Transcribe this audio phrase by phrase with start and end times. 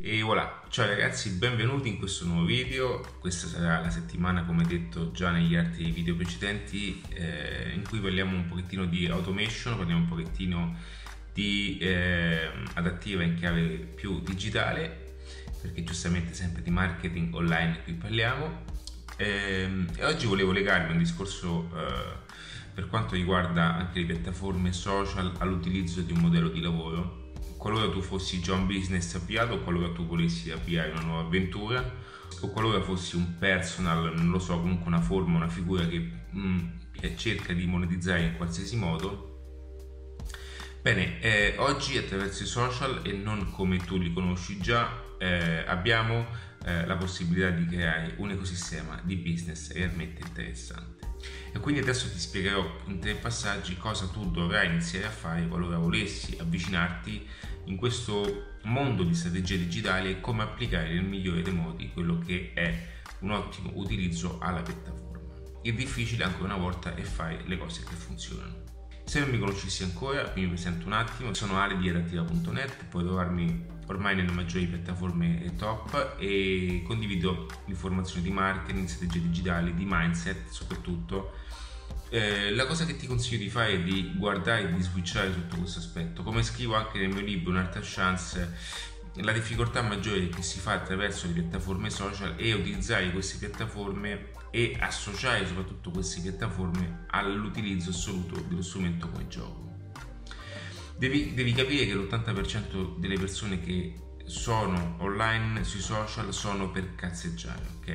[0.00, 3.00] E voilà, ciao ragazzi, benvenuti in questo nuovo video.
[3.18, 8.36] Questa sarà la settimana, come detto già negli altri video precedenti, eh, in cui parliamo
[8.36, 10.76] un pochettino di automation, parliamo un pochettino
[11.32, 15.16] di eh, adattiva in chiave più digitale,
[15.60, 18.66] perché giustamente sempre di marketing online qui parliamo.
[19.16, 25.32] Eh, e oggi volevo legarmi un discorso eh, per quanto riguarda anche le piattaforme social
[25.38, 27.26] all'utilizzo di un modello di lavoro
[27.56, 32.06] qualora tu fossi già un business avviato qualora tu volessi avviare una nuova avventura
[32.40, 36.66] o qualora fossi un personal, non lo so, comunque una forma, una figura che, mm,
[37.16, 39.26] cerca di monetizzare in qualsiasi modo.
[40.80, 46.26] Bene, eh, oggi attraverso i social e non come tu li conosci già, eh, abbiamo
[46.64, 51.07] eh, la possibilità di creare un ecosistema di business realmente interessante.
[51.52, 55.78] E quindi adesso ti spiegherò in tre passaggi cosa tu dovrai iniziare a fare qualora
[55.78, 57.26] volessi avvicinarti
[57.64, 62.52] in questo mondo di strategie digitali e come applicare nel migliore dei modi quello che
[62.54, 62.86] è
[63.20, 65.18] un ottimo utilizzo alla piattaforma.
[65.62, 68.77] Il difficile ancora una volta è fare le cose che funzionano.
[69.08, 73.64] Se non mi conoscissi ancora, mi presento un attimo, sono Ale di adattiva.net, puoi trovarmi
[73.86, 81.32] ormai nelle maggiori piattaforme top e condivido informazioni di marketing, strategie digitali, di mindset soprattutto.
[82.10, 85.56] Eh, la cosa che ti consiglio di fare è di guardare e di switchare tutto
[85.56, 86.22] questo aspetto.
[86.22, 88.56] Come scrivo anche nel mio libro Un'altra chance,
[89.16, 94.76] la difficoltà maggiore che si fa attraverso le piattaforme social è utilizzare queste piattaforme e
[94.78, 99.66] associare soprattutto queste piattaforme all'utilizzo assoluto dello strumento come gioco.
[100.96, 107.62] Devi, devi capire che l'80% delle persone che sono online sui social sono per cazzeggiare,
[107.78, 107.94] ok?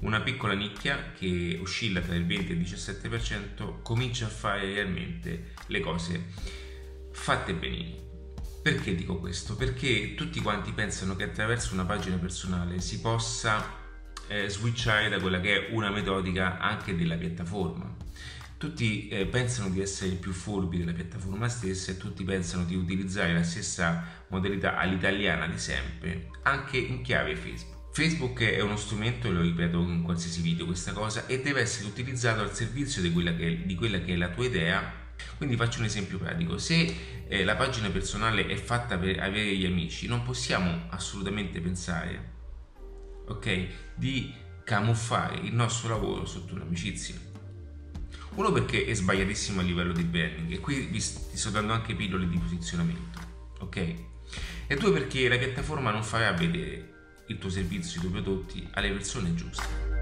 [0.00, 5.54] Una piccola nicchia che oscilla tra il 20 e il 17% comincia a fare realmente
[5.66, 6.24] le cose
[7.12, 8.05] fatte benino.
[8.66, 9.54] Perché dico questo?
[9.54, 13.64] Perché tutti quanti pensano che attraverso una pagina personale si possa
[14.26, 17.94] eh, switchare da quella che è una metodica anche della piattaforma
[18.58, 23.32] tutti eh, pensano di essere più furbi della piattaforma stessa e tutti pensano di utilizzare
[23.32, 27.94] la stessa modalità all'italiana di sempre, anche in chiave Facebook.
[27.94, 32.40] Facebook è uno strumento, lo ripeto in qualsiasi video questa cosa, e deve essere utilizzato
[32.40, 35.05] al servizio di quella che è, di quella che è la tua idea.
[35.36, 39.66] Quindi faccio un esempio pratico, se eh, la pagina personale è fatta per avere gli
[39.66, 42.32] amici, non possiamo assolutamente pensare,
[43.26, 44.32] ok, di
[44.64, 47.26] camuffare il nostro lavoro sotto un'amicizia
[48.36, 52.28] uno perché è sbagliatissimo a livello di branding e qui vi sto dando anche pillole
[52.28, 53.18] di posizionamento,
[53.60, 53.94] ok?
[54.66, 56.92] E due perché la piattaforma non farà vedere
[57.28, 59.95] il tuo servizio, i tuoi prodotti alle persone giuste.